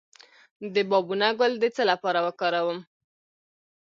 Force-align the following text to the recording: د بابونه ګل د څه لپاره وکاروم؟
د 0.73 0.75
بابونه 0.89 1.27
ګل 1.39 1.53
د 1.59 1.65
څه 1.75 1.83
لپاره 1.91 2.19
وکاروم؟ 2.27 2.79